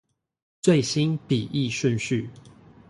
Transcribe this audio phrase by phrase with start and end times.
[0.63, 2.27] 最新筆譯順序